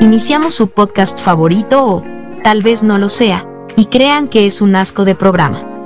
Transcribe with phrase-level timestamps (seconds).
[0.00, 2.04] Iniciamos su podcast favorito o,
[2.44, 5.84] tal vez no lo sea, y crean que es un asco de programa.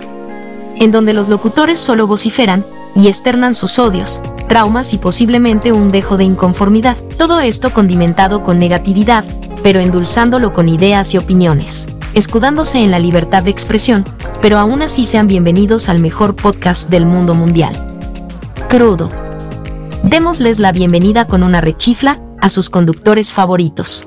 [0.77, 2.65] En donde los locutores solo vociferan
[2.97, 6.97] y externan sus odios, traumas y posiblemente un dejo de inconformidad.
[7.17, 9.25] Todo esto condimentado con negatividad,
[9.63, 14.05] pero endulzándolo con ideas y opiniones, escudándose en la libertad de expresión,
[14.45, 17.73] pero aún así sean bienvenidos al mejor podcast del mundo mundial.
[18.69, 19.09] Crudo.
[20.03, 24.07] Démosles la bienvenida con una rechifla a sus conductores favoritos.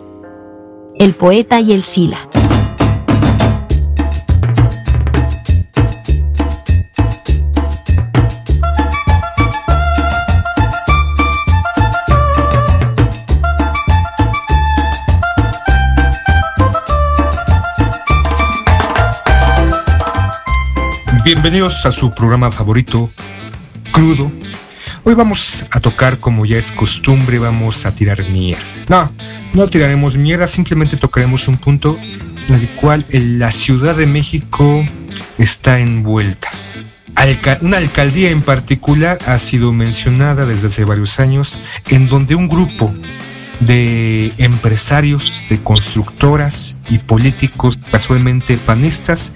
[1.00, 2.30] El poeta y el Sila.
[21.27, 23.12] Bienvenidos a su programa favorito,
[23.91, 24.31] Crudo.
[25.04, 28.64] Hoy vamos a tocar, como ya es costumbre, vamos a tirar mierda.
[28.88, 29.11] No,
[29.53, 34.86] no tiraremos mierda, simplemente tocaremos un punto en el cual la Ciudad de México
[35.38, 36.50] está envuelta.
[37.59, 42.95] una alcaldía en particular ha sido mencionada desde hace varios años, en donde un grupo
[43.59, 49.33] de empresarios, de constructoras y políticos casualmente panistas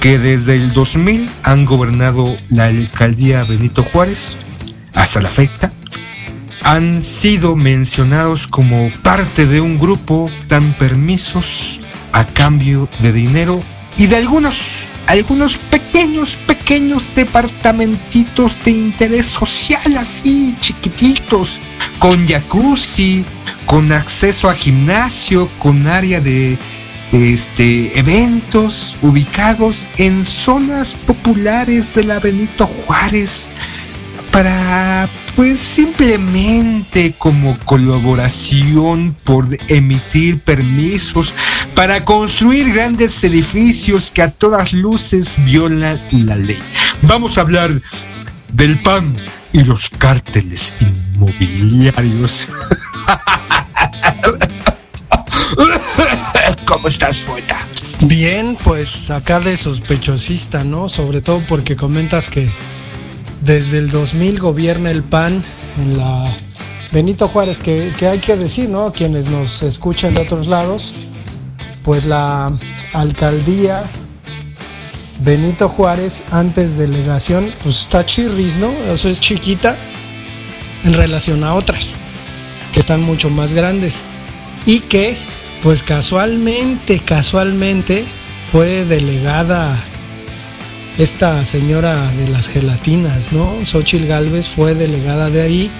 [0.00, 4.38] que desde el 2000 han gobernado la alcaldía Benito Juárez.
[4.92, 5.72] Hasta la fecha,
[6.62, 11.80] han sido mencionados como parte de un grupo, dan permisos
[12.12, 13.62] a cambio de dinero
[13.96, 21.60] y de algunos, algunos pequeños, pequeños departamentitos de interés social así, chiquititos,
[21.98, 23.24] con jacuzzi,
[23.66, 26.58] con acceso a gimnasio, con área de
[27.12, 33.48] este, eventos ubicados en zonas populares de la Benito Juárez.
[34.32, 41.34] Para pues simplemente como colaboración por emitir permisos
[41.74, 46.58] para construir grandes edificios que a todas luces violan la ley.
[47.02, 47.82] Vamos a hablar
[48.52, 49.16] del PAN
[49.52, 52.48] y los cárteles inmobiliarios.
[56.64, 57.66] ¿Cómo estás, poeta?
[58.00, 60.88] Bien, pues acá de sospechosista, ¿no?
[60.88, 62.50] Sobre todo porque comentas que
[63.44, 65.44] desde el 2000 gobierna el PAN
[65.78, 66.36] en la
[66.92, 68.92] Benito Juárez, que, hay que decir, ¿no?
[68.92, 70.94] Quienes nos escuchan de otros lados,
[71.82, 72.56] pues la
[72.92, 73.82] alcaldía
[75.20, 78.70] Benito Juárez, antes delegación, pues está chirris, ¿no?
[78.92, 79.76] Eso es chiquita
[80.84, 81.94] en relación a otras,
[82.72, 84.02] que están mucho más grandes.
[84.66, 85.16] Y que
[85.62, 88.04] pues casualmente, casualmente
[88.52, 89.82] fue delegada
[90.98, 93.64] esta señora de las gelatinas, ¿no?
[93.64, 95.72] Xochil Galvez fue delegada de ahí.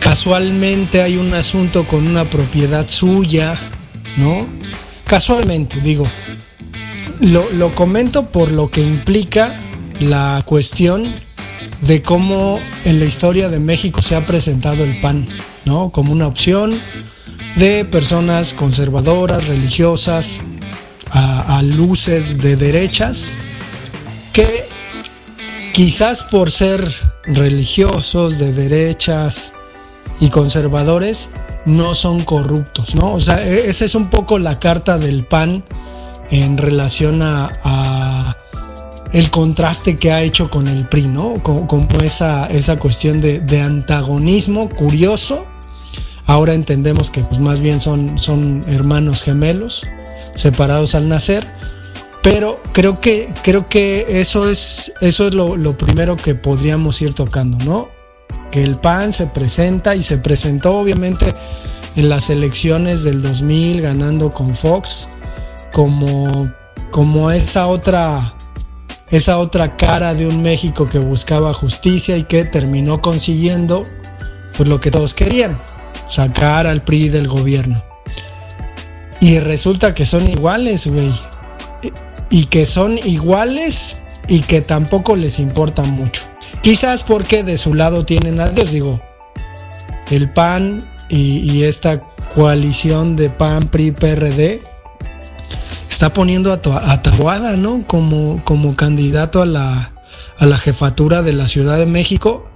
[0.00, 3.56] Casualmente hay un asunto con una propiedad suya,
[4.16, 4.46] ¿no?
[5.04, 6.04] Casualmente, digo.
[7.20, 9.54] Lo, lo comento por lo que implica
[10.00, 11.06] la cuestión
[11.80, 15.28] de cómo en la historia de México se ha presentado el PAN,
[15.64, 15.90] ¿no?
[15.90, 16.78] Como una opción,
[17.56, 20.40] de personas conservadoras, religiosas,
[21.10, 23.32] a, luces de derechas,
[24.32, 24.66] que
[25.72, 26.90] quizás por ser
[27.24, 29.52] religiosos, de derechas
[30.20, 31.28] y conservadores,
[31.64, 33.14] no son corruptos, ¿no?
[33.14, 35.64] O sea, e, esa es un poco la carta del PAN
[36.30, 38.36] en relación a,
[39.12, 41.34] el contraste que ha hecho con el PRI, ¿no?
[41.42, 45.46] Como, esa, esa cuestión de, de antagonismo curioso
[46.26, 49.86] Ahora entendemos que pues más bien son, son hermanos gemelos,
[50.36, 51.46] separados al nacer.
[52.22, 57.14] Pero creo que, creo que eso es, eso es lo, lo primero que podríamos ir
[57.14, 57.88] tocando, ¿no?
[58.50, 61.34] Que el PAN se presenta y se presentó obviamente
[61.96, 65.08] en las elecciones del 2000 ganando con Fox
[65.72, 66.52] como,
[66.90, 68.34] como esa otra
[69.10, 73.84] esa otra cara de un México que buscaba justicia y que terminó consiguiendo
[74.56, 75.58] pues lo que todos querían,
[76.06, 77.84] sacar al PRI del gobierno.
[79.20, 81.12] Y resulta que son iguales, güey.
[82.30, 83.96] Y que son iguales
[84.28, 86.22] y que tampoco les importa mucho.
[86.62, 89.00] Quizás porque de su lado tienen a Dios, digo,
[90.10, 92.00] el PAN y, esta
[92.34, 94.62] coalición de PAN, PRI, PRD
[95.88, 96.60] está poniendo a,
[97.02, 97.84] Tabuada, ¿no?
[97.86, 99.92] Como, como candidato a la,
[100.38, 102.48] a la jefatura de la Ciudad de México.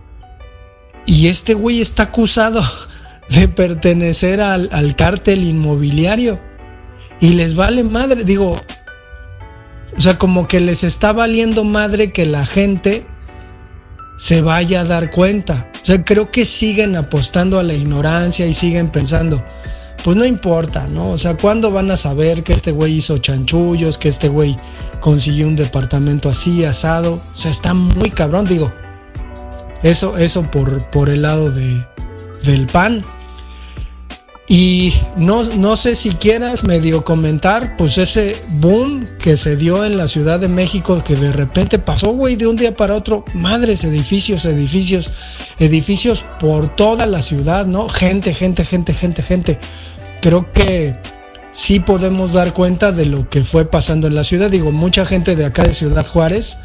[1.06, 2.62] Y este güey está acusado
[3.28, 6.50] de pertenecer al, al cártel inmobiliario.
[7.20, 8.61] Y les vale madre, digo,
[9.96, 13.06] O sea, como que les está valiendo madre que la gente
[14.17, 15.70] se vaya a dar cuenta.
[15.82, 19.43] O sea, creo que siguen apostando a la ignorancia y siguen pensando,
[20.05, 21.11] pues no importa, ¿no?
[21.11, 24.56] O sea, ¿cuándo van a saber que este güey hizo chanchullos, que este güey
[25.00, 27.20] consiguió un departamento así, asado?
[27.34, 28.73] O sea, está muy cabrón, digo.
[29.82, 31.84] Eso, eso por, por el lado de,
[32.44, 33.02] del pan.
[34.52, 39.97] Y no, no sé si quieras medio comentar, pues ese boom que se dio en
[39.97, 43.85] la Ciudad de México, que de repente pasó, güey, de un día para otro, madres,
[43.85, 45.12] edificios, edificios,
[45.61, 47.88] edificios por toda la ciudad, ¿no?
[47.88, 49.61] Gente, gente, gente, gente, gente.
[50.20, 50.97] Creo que
[51.52, 54.50] sí podemos dar cuenta de lo que fue pasando en la ciudad.
[54.50, 56.58] Digo, mucha gente de acá de Ciudad Juárez,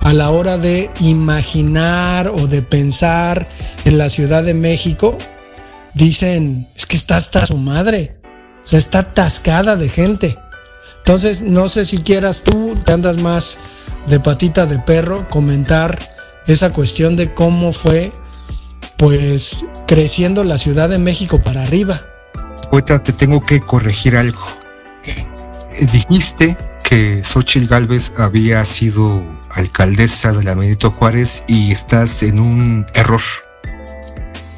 [0.00, 3.46] a la hora de imaginar o de pensar
[3.84, 5.18] en la Ciudad de México,
[5.96, 8.16] dicen, es que está hasta su madre.
[8.64, 10.38] O sea, está atascada de gente.
[10.98, 13.58] Entonces, no sé si quieras tú, que andas más
[14.06, 16.16] de patita de perro, comentar
[16.46, 18.12] esa cuestión de cómo fue,
[18.98, 22.02] pues, creciendo la Ciudad de México para arriba.
[22.70, 24.44] Ahorita te tengo que corregir algo.
[25.02, 25.26] ¿Qué?
[25.72, 32.40] Eh, dijiste que Xochitl Galvez había sido alcaldesa de la Benito Juárez y estás en
[32.40, 33.22] un error.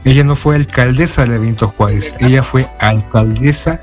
[0.04, 3.80] Ella no fue alcaldesa de Benito Juárez, ella fue alcaldesa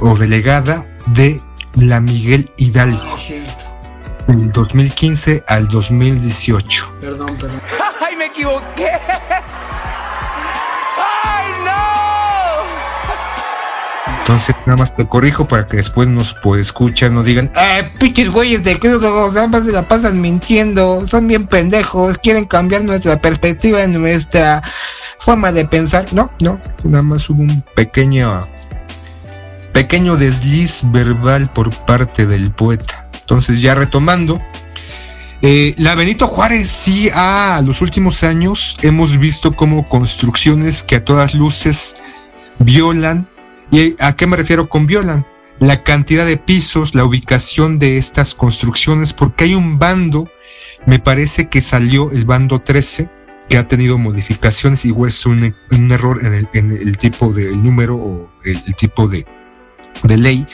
[0.00, 1.40] o delegada de
[1.74, 3.00] la Miguel Hidalgo.
[3.02, 3.16] Ah,
[4.28, 6.92] Del 2015 al 2018.
[7.00, 7.62] Perdón, perdón.
[8.00, 8.90] ¡Ay, me equivoqué!
[11.24, 11.81] ¡Ay, no!
[14.32, 18.30] Entonces, nada más te corrijo para que después nos pues, escuchan, no digan, ¡eh, pinches
[18.30, 21.06] güeyes de que ambas se la pasan mintiendo!
[21.06, 24.62] Son bien pendejos, quieren cambiar nuestra perspectiva, nuestra
[25.18, 26.06] forma de pensar.
[26.14, 28.48] No, no, nada más hubo un pequeño,
[29.74, 33.06] pequeño desliz verbal por parte del poeta.
[33.12, 34.40] Entonces, ya retomando,
[35.42, 41.04] eh, la Benito Juárez sí, a los últimos años hemos visto como construcciones que a
[41.04, 41.96] todas luces
[42.60, 43.28] violan.
[43.72, 45.26] ¿Y a qué me refiero con violan?
[45.58, 50.28] La cantidad de pisos, la ubicación de estas construcciones, porque hay un bando,
[50.84, 53.08] me parece que salió el bando 13,
[53.48, 55.54] que ha tenido modificaciones, igual es un,
[55.90, 59.24] error en el, el, tipo de número o el, tipo de,
[60.02, 60.46] de, ley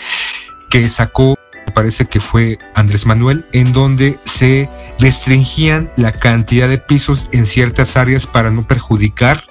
[0.71, 1.37] que sacó,
[1.67, 4.69] me parece que fue Andrés Manuel, en donde se
[5.00, 9.43] restringían la cantidad de pisos en ciertas áreas para no perjudicar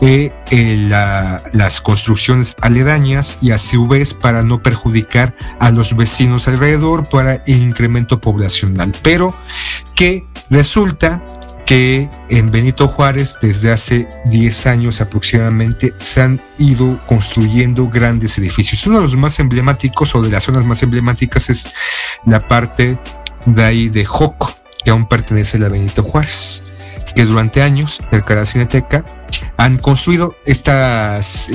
[0.00, 0.32] eh,
[1.52, 7.36] las construcciones aledañas y a su vez para no perjudicar a los vecinos alrededor para
[7.46, 8.92] el incremento poblacional.
[9.02, 9.34] Pero
[9.94, 11.24] que resulta
[11.66, 18.86] que en Benito Juárez desde hace 10 años aproximadamente se han ido construyendo grandes edificios.
[18.86, 21.70] Uno de los más emblemáticos o de las zonas más emblemáticas es
[22.26, 22.98] la parte
[23.46, 24.54] de ahí de Joco,
[24.84, 26.62] que aún pertenece a la Benito Juárez,
[27.14, 29.04] que durante años, cerca de la Cineteca,
[29.56, 31.48] han construido estas,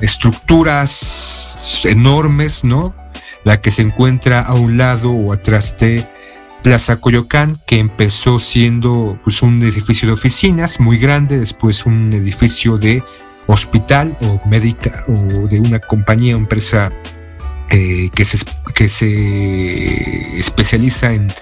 [0.00, 2.94] estructuras enormes, ¿no?
[3.44, 6.06] La que se encuentra a un lado o atrás de
[6.62, 12.78] Plaza Coyoacán, que empezó siendo pues, un edificio de oficinas muy grande, después un edificio
[12.78, 13.02] de
[13.48, 16.92] hospital o médica o de una compañía o empresa
[17.70, 18.38] eh, que, se,
[18.74, 21.32] que se especializa en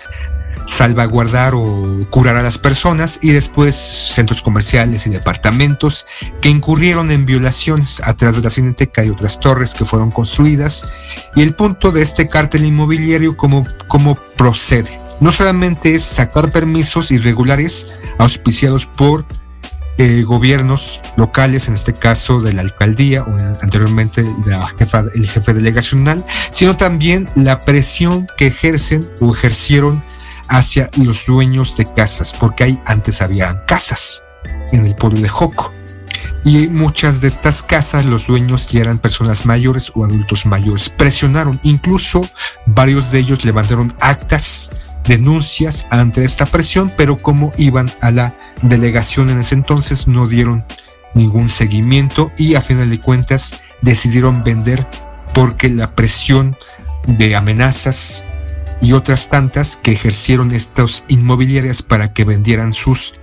[0.71, 6.07] salvaguardar o curar a las personas y después centros comerciales y departamentos
[6.41, 10.89] que incurrieron en violaciones atrás de la Cineteca y otras torres que fueron construidas.
[11.35, 13.65] Y el punto de este cártel inmobiliario como,
[14.37, 17.87] procede no solamente es sacar permisos irregulares
[18.19, 19.27] auspiciados por
[19.99, 25.53] eh, gobiernos locales, en este caso de la alcaldía o anteriormente la jefa, el jefe
[25.53, 30.03] delegacional, sino también la presión que ejercen o ejercieron
[30.51, 34.23] hacia los dueños de casas, porque ahí antes había casas
[34.73, 35.73] en el pueblo de Joco.
[36.45, 40.89] Y muchas de estas casas los dueños ya eran personas mayores o adultos mayores.
[40.89, 42.29] Presionaron, incluso
[42.67, 44.71] varios de ellos levantaron actas
[45.05, 50.65] denuncias ante esta presión, pero como iban a la delegación en ese entonces no dieron
[51.15, 54.87] ningún seguimiento y a final de cuentas decidieron vender
[55.35, 56.57] porque la presión
[57.07, 58.25] de amenazas
[58.81, 63.15] y otras tantas que ejercieron estas inmobiliarias para que vendieran sus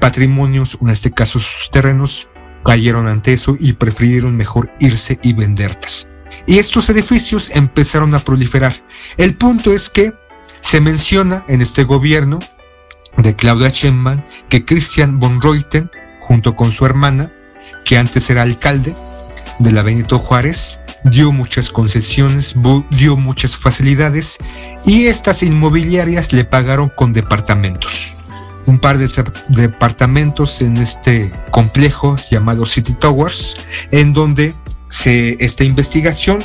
[0.00, 2.28] patrimonios, en este caso sus terrenos,
[2.64, 6.08] cayeron ante eso y prefirieron mejor irse y venderlas.
[6.46, 8.74] Y estos edificios empezaron a proliferar.
[9.16, 10.12] El punto es que
[10.60, 12.38] se menciona en este gobierno
[13.16, 15.90] de Claudia Sheinbaum que Christian von Reuten,
[16.20, 17.32] junto con su hermana,
[17.84, 18.94] que antes era alcalde
[19.58, 22.54] de la Benito Juárez, dio muchas concesiones,
[22.90, 24.38] dio muchas facilidades
[24.84, 28.16] y estas inmobiliarias le pagaron con departamentos.
[28.66, 29.08] Un par de
[29.48, 33.56] departamentos en este complejo llamado City Towers,
[33.90, 34.54] en donde
[34.88, 36.44] se, esta investigación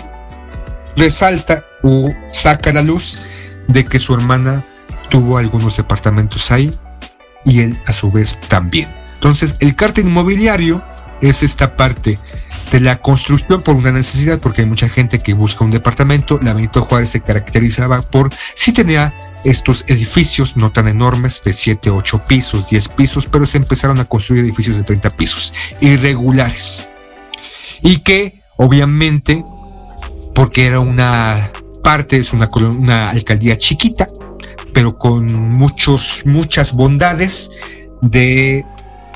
[0.96, 3.20] resalta o saca la luz
[3.68, 4.64] de que su hermana
[5.10, 6.74] tuvo algunos departamentos ahí
[7.44, 8.88] y él a su vez también.
[9.16, 10.84] Entonces, el cártel inmobiliario
[11.22, 12.20] es esta parte
[12.72, 16.40] de la construcción por una necesidad, porque hay mucha gente que busca un departamento.
[16.42, 21.90] La Benito Juárez se caracterizaba por si tenía estos edificios no tan enormes, de 7,
[21.92, 26.88] 8 pisos, 10 pisos, pero se empezaron a construir edificios de 30 pisos, irregulares.
[27.82, 29.44] Y que, obviamente,
[30.34, 31.52] porque era una
[31.84, 34.08] parte, es una, una alcaldía chiquita,
[34.74, 37.52] pero con muchos, muchas bondades
[38.02, 38.66] de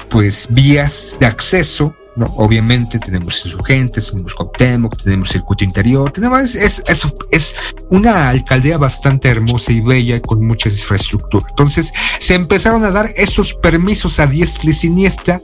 [0.10, 2.26] pues vías de acceso, ¿no?
[2.38, 7.56] Obviamente tenemos insurgentes, tenemos Coctemoc, tenemos circuito interior, tenemos, es, es, es,
[7.90, 11.46] una alcaldía bastante hermosa y bella con mucha infraestructura.
[11.50, 15.42] Entonces se empezaron a dar esos permisos a diestra y siniestra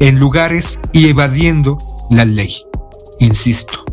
[0.00, 1.78] en lugares y evadiendo
[2.10, 2.54] la ley.
[3.20, 3.84] Insisto,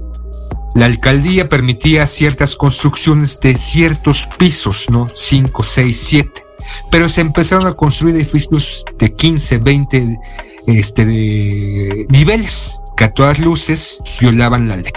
[0.75, 5.07] la alcaldía permitía ciertas construcciones de ciertos pisos, ¿no?
[5.13, 6.43] 5, 6, 7
[6.89, 10.19] pero se empezaron a construir edificios de 15, 20
[10.67, 14.91] este, de niveles que a todas luces violaban la ley.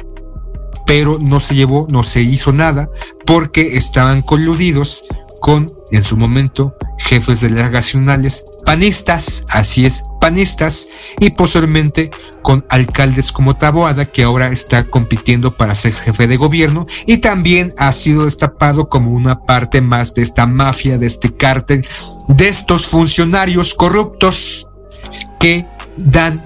[0.86, 2.88] Pero no se llevó, no se hizo nada
[3.24, 5.04] porque estaban coludidos
[5.40, 10.88] con, en su momento, jefes delegacionales panistas, así es, panistas,
[11.20, 12.10] y posteriormente
[12.42, 17.74] con alcaldes como Taboada, que ahora está compitiendo para ser jefe de gobierno, y también
[17.78, 21.86] ha sido destapado como una parte más de esta mafia, de este cártel,
[22.28, 24.68] de estos funcionarios corruptos
[25.38, 25.66] que
[25.96, 26.44] dan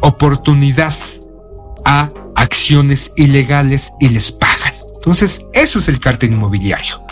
[0.00, 0.94] oportunidad
[1.84, 4.74] a acciones ilegales y les pagan.
[4.96, 7.02] Entonces, eso es el cártel inmobiliario.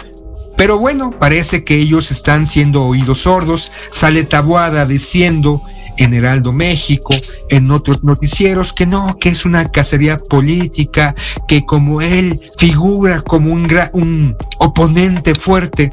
[0.61, 3.73] Pero bueno, parece que ellos están siendo oídos sordos.
[3.88, 5.62] Sale Tabuada diciendo
[5.97, 7.14] en Heraldo México,
[7.49, 11.14] en otros noticieros, que no, que es una cacería política,
[11.49, 15.93] que como él figura como un, un oponente fuerte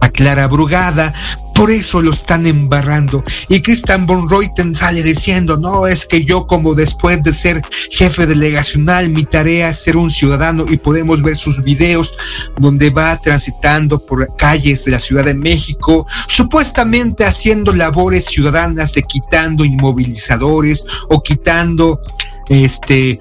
[0.00, 1.14] a Clara Brugada,
[1.54, 3.24] por eso lo están embarrando.
[3.48, 8.26] Y Christian von Reuten sale diciendo, no, es que yo como después de ser jefe
[8.26, 12.14] delegacional, mi tarea es ser un ciudadano y podemos ver sus videos
[12.58, 19.02] donde va transitando por calles de la Ciudad de México, supuestamente haciendo labores ciudadanas de
[19.02, 22.00] quitando inmovilizadores o quitando
[22.48, 23.18] este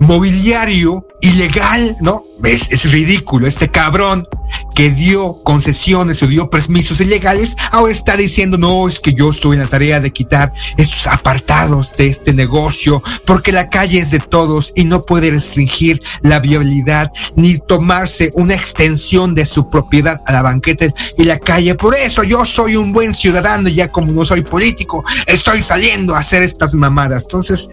[0.00, 2.22] mobiliario ilegal, ¿no?
[2.42, 3.46] Es, es ridículo.
[3.46, 4.26] Este cabrón
[4.74, 9.56] que dio concesiones o dio permisos ilegales, ahora está diciendo, no, es que yo estoy
[9.56, 14.18] en la tarea de quitar estos apartados de este negocio, porque la calle es de
[14.18, 20.32] todos y no puede restringir la viabilidad ni tomarse una extensión de su propiedad a
[20.32, 21.74] la banqueta y la calle.
[21.74, 26.18] Por eso yo soy un buen ciudadano, ya como no soy político, estoy saliendo a
[26.20, 27.24] hacer estas mamadas.
[27.24, 27.70] Entonces,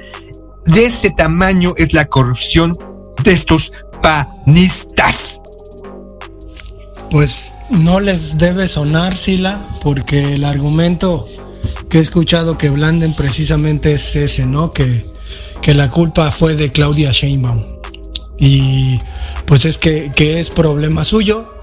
[0.65, 2.77] de ese tamaño es la corrupción
[3.23, 5.41] de estos panistas.
[7.11, 11.27] Pues no les debe sonar, Sila, porque el argumento
[11.89, 14.71] que he escuchado que blanden precisamente es ese, ¿no?
[14.73, 15.05] Que,
[15.61, 17.63] que la culpa fue de Claudia Sheinbaum.
[18.39, 18.99] Y
[19.45, 21.53] pues es que, que es problema suyo.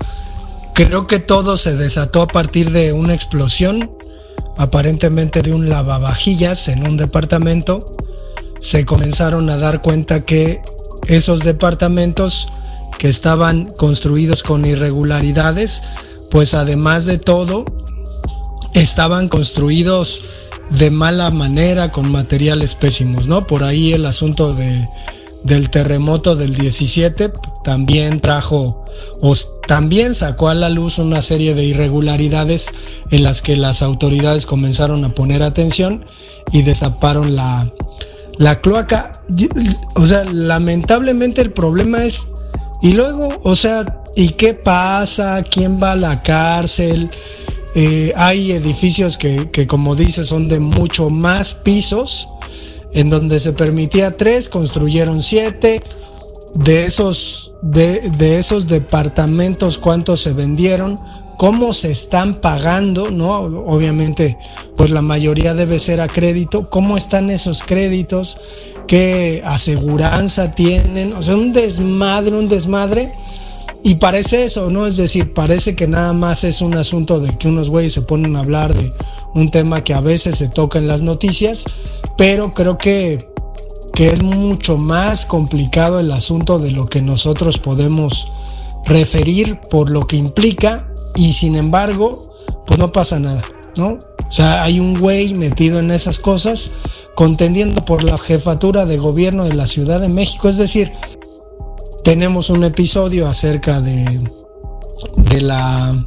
[0.74, 3.90] Creo que todo se desató a partir de una explosión,
[4.56, 7.96] aparentemente de un lavavajillas en un departamento
[8.60, 10.60] se comenzaron a dar cuenta que
[11.06, 12.48] esos departamentos
[12.98, 15.82] que estaban construidos con irregularidades,
[16.30, 17.64] pues además de todo,
[18.74, 20.22] estaban construidos
[20.70, 23.46] de mala manera, con materiales pésimos, ¿no?
[23.46, 24.86] Por ahí el asunto de,
[25.44, 27.32] del terremoto del 17
[27.64, 28.84] también trajo
[29.20, 29.34] o
[29.66, 32.68] también sacó a la luz una serie de irregularidades
[33.10, 36.04] en las que las autoridades comenzaron a poner atención
[36.52, 37.72] y destaparon la,
[38.38, 39.12] la cloaca,
[39.94, 42.26] o sea, lamentablemente el problema es,
[42.80, 45.42] y luego, o sea, ¿y qué pasa?
[45.42, 47.10] ¿Quién va a la cárcel?
[47.74, 52.28] Eh, hay edificios que, que, como dice, son de mucho más pisos,
[52.92, 55.82] en donde se permitía tres, construyeron siete.
[56.54, 60.98] De esos, de, de esos departamentos, ¿cuántos se vendieron?
[61.38, 63.38] cómo se están pagando, ¿no?
[63.38, 64.36] Obviamente,
[64.76, 68.38] pues la mayoría debe ser a crédito, cómo están esos créditos,
[68.88, 73.10] qué aseguranza tienen, o sea, un desmadre, un desmadre.
[73.84, 74.88] Y parece eso, ¿no?
[74.88, 78.34] Es decir, parece que nada más es un asunto de que unos güeyes se ponen
[78.34, 78.90] a hablar de
[79.34, 81.64] un tema que a veces se toca en las noticias,
[82.16, 83.27] pero creo que
[83.98, 88.28] que es mucho más complicado el asunto de lo que nosotros podemos
[88.86, 92.32] referir por lo que implica y sin embargo,
[92.64, 93.42] pues no pasa nada,
[93.76, 93.98] ¿no?
[94.24, 96.70] O sea, hay un güey metido en esas cosas
[97.16, 100.92] contendiendo por la jefatura de gobierno de la Ciudad de México, es decir,
[102.04, 104.24] tenemos un episodio acerca de,
[105.16, 106.06] de la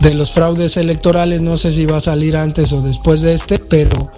[0.00, 3.58] de los fraudes electorales, no sé si va a salir antes o después de este,
[3.58, 4.10] pero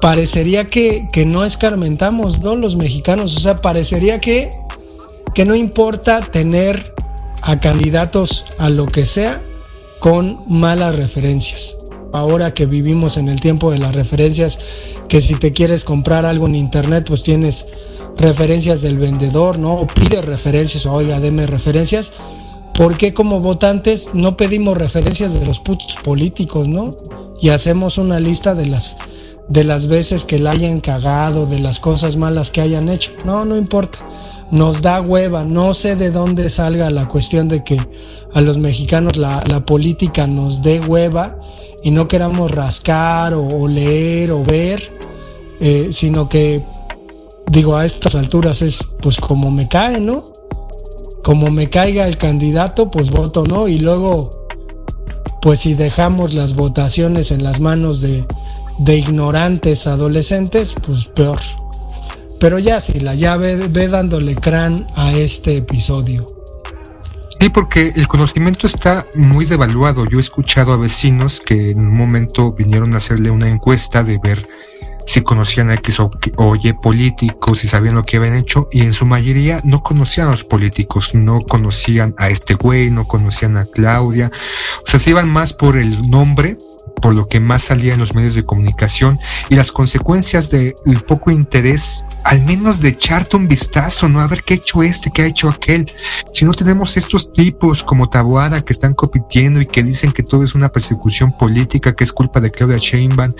[0.00, 2.56] parecería que, no escarmentamos, ¿no?
[2.56, 4.50] Los mexicanos, o sea, parecería que,
[5.34, 6.94] que no importa tener
[7.42, 9.40] a candidatos a lo que sea
[10.00, 11.76] con malas referencias.
[12.12, 14.58] Ahora que vivimos en el tiempo de las referencias,
[15.08, 17.66] que si te quieres comprar algo en internet, pues tienes
[18.16, 19.74] referencias del vendedor, ¿no?
[19.74, 22.12] O pide referencias, oiga, deme referencias.
[22.74, 26.90] ¿Por qué como votantes no pedimos referencias de los putos políticos, no?
[27.40, 28.96] Y hacemos una lista de las
[29.48, 33.12] de las veces que la hayan cagado, de las cosas malas que hayan hecho.
[33.24, 33.98] No, no importa.
[34.50, 35.44] Nos da hueva.
[35.44, 37.78] No sé de dónde salga la cuestión de que
[38.32, 41.38] a los mexicanos la, política nos dé hueva
[41.82, 44.82] y no queramos rascar o, leer o ver,
[45.60, 46.60] eh, sino que,
[47.50, 50.24] digo, a estas alturas es pues como me cae, ¿no?
[51.22, 53.68] Como me caiga el candidato, pues voto no.
[53.68, 54.46] Y luego,
[55.42, 58.24] pues si dejamos las votaciones en las manos de,
[58.78, 61.40] de ignorantes adolescentes, pues peor.
[62.40, 66.26] Pero ya si la llave ve dándole crán a este episodio.
[67.40, 70.06] Sí, porque el conocimiento está muy devaluado.
[70.06, 74.18] Yo he escuchado a vecinos que en un momento vinieron a hacerle una encuesta de
[74.18, 74.46] ver
[75.06, 78.92] si conocían a X o, Y políticos, si sabían lo que habían hecho, y en
[78.92, 83.66] su mayoría no conocían a los políticos, no conocían a este güey, no conocían a
[83.66, 84.30] Claudia,
[84.84, 86.58] o sea, se iban más por el nombre
[87.00, 90.74] por lo que más salía en los medios de comunicación y las consecuencias del
[91.06, 94.20] poco interés, al menos de echarte un vistazo, ¿no?
[94.20, 95.92] A ver qué ha hecho este, qué ha hecho aquel.
[96.32, 100.42] Si no tenemos estos tipos como Tabuada que están compitiendo y que dicen que todo
[100.42, 103.32] es una persecución política, que es culpa de Claudia Sheinbaum,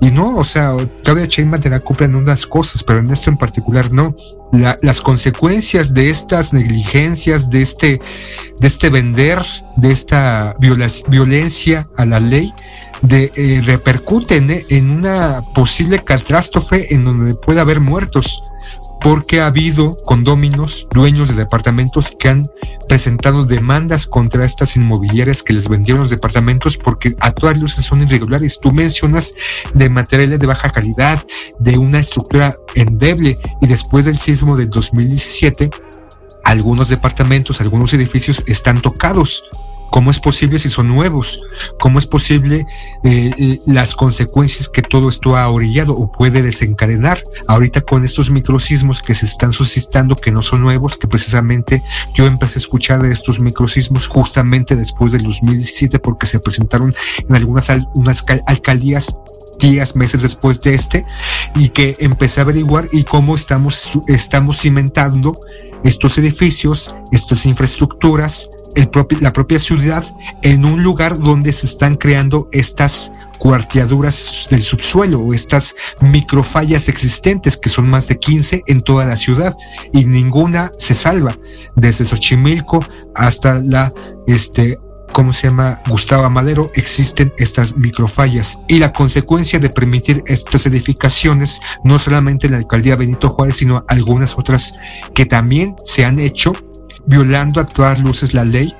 [0.00, 3.30] y no, o sea, Claudia Sheinbaum te la culpa en unas cosas, pero en esto
[3.30, 4.16] en particular no.
[4.52, 8.00] las consecuencias de estas negligencias, de este,
[8.58, 9.42] de este vender,
[9.76, 12.52] de esta violencia a la ley,
[13.02, 18.42] de, eh, repercuten eh, en una posible catástrofe en donde puede haber muertos,
[19.02, 22.48] porque ha habido condóminos, dueños de departamentos que han
[22.88, 28.02] presentado demandas contra estas inmobiliarias que les vendieron los departamentos porque a todas luces son
[28.02, 28.60] irregulares.
[28.60, 29.34] Tú mencionas
[29.74, 31.20] de materiales de baja calidad,
[31.58, 35.70] de una estructura endeble y después del sismo del 2017
[36.44, 39.44] algunos departamentos, algunos edificios están tocados
[39.92, 41.42] ¿Cómo es posible si son nuevos?
[41.78, 42.66] ¿Cómo es posible
[43.04, 47.22] eh, las consecuencias que todo esto ha orillado o puede desencadenar?
[47.46, 51.82] Ahorita con estos microsismos que se están suscitando, que no son nuevos, que precisamente
[52.14, 56.94] yo empecé a escuchar de estos microsismos justamente después del 2017 porque se presentaron
[57.28, 59.14] en algunas unas alcaldías
[59.58, 61.04] días, meses después de este,
[61.54, 65.38] y que empecé a averiguar y cómo estamos, estamos cimentando
[65.84, 68.48] estos edificios, estas infraestructuras,
[69.20, 70.04] la propia ciudad
[70.42, 77.56] en un lugar donde se están creando estas cuarteaduras del subsuelo o estas microfallas existentes
[77.56, 79.56] que son más de 15 en toda la ciudad
[79.92, 81.34] y ninguna se salva
[81.74, 82.80] desde Xochimilco
[83.16, 83.92] hasta la
[84.28, 84.78] este
[85.12, 85.80] ¿cómo se llama?
[85.88, 88.58] Gustavo Madero, existen estas microfallas.
[88.66, 93.84] Y la consecuencia de permitir estas edificaciones, no solamente en la alcaldía Benito Juárez, sino
[93.88, 94.74] algunas otras
[95.14, 96.52] que también se han hecho
[97.06, 98.74] violando a todas luces la ley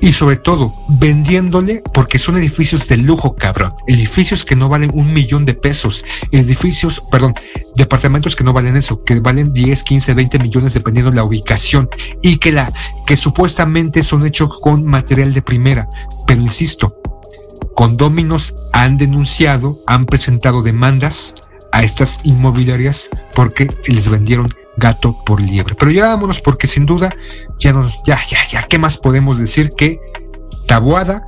[0.00, 3.74] y sobre todo vendiéndole porque son edificios de lujo, cabrón.
[3.86, 6.04] Edificios que no valen un millón de pesos.
[6.32, 7.34] Edificios, perdón,
[7.76, 11.88] departamentos que no valen eso, que valen 10, 15, 20 millones dependiendo de la ubicación
[12.22, 12.72] y que la
[13.06, 15.86] que supuestamente son hechos con material de primera.
[16.26, 16.96] Pero insisto,
[17.74, 21.34] condóminos han denunciado, han presentado demandas
[21.72, 24.48] a estas inmobiliarias porque les vendieron
[24.80, 25.76] gato por liebre.
[25.78, 27.14] Pero ya vámonos porque sin duda
[27.60, 30.00] ya nos, ya, ya, ya, ¿qué más podemos decir que
[30.66, 31.24] Tabuada,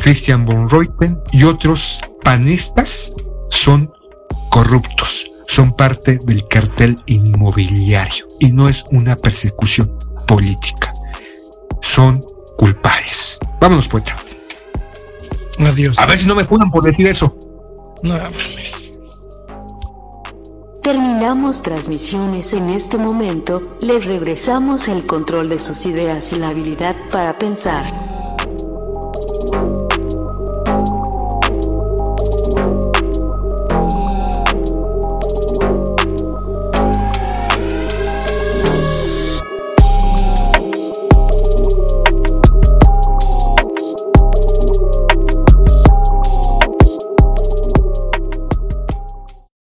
[0.00, 3.12] Christian von Reuten y otros panistas
[3.50, 3.92] son
[4.50, 9.90] corruptos, son parte del cartel inmobiliario y no es una persecución
[10.26, 10.92] política.
[11.80, 12.20] Son
[12.58, 13.38] culpables.
[13.60, 14.16] Vámonos, poeta.
[15.58, 15.98] Adiós.
[15.98, 17.36] A ver si no me funan por decir eso.
[18.02, 18.14] No.
[20.92, 26.94] Terminamos transmisiones en este momento, les regresamos el control de sus ideas y la habilidad
[27.10, 28.01] para pensar.